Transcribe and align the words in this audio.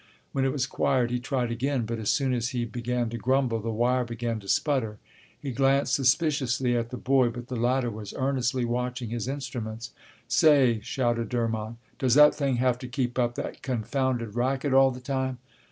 When 0.31 0.45
it 0.45 0.51
was 0.51 0.65
quiet, 0.65 1.11
he 1.11 1.19
tried 1.19 1.51
again, 1.51 1.85
but 1.85 1.99
as 1.99 2.09
soon 2.09 2.33
as 2.33 2.49
he 2.49 2.65
began 2.65 3.11
to 3.11 3.19
grumble, 3.19 3.59
the 3.59 3.69
wire 3.69 4.03
began 4.03 4.39
to 4.39 4.47
sputter. 4.47 4.97
He 5.39 5.51
glanced 5.51 5.93
suspiciously 5.93 6.75
at 6.75 6.89
the 6.89 6.97
boy, 6.97 7.29
but 7.29 7.49
the 7.49 7.55
latter 7.55 7.91
was 7.91 8.11
earnestly 8.17 8.65
watching 8.65 9.09
his 9.11 9.27
instruments. 9.27 9.91
"Say," 10.27 10.79
shouted 10.81 11.29
Durmont, 11.29 11.77
"does 11.99 12.15
that 12.15 12.33
thing 12.33 12.55
have 12.55 12.79
to 12.79 12.87
keep 12.87 13.19
up 13.19 13.35
that 13.35 13.61
confounded 13.61 14.33
racket 14.35 14.73
all 14.73 14.89
the 14.89 15.01
time?" 15.01 15.37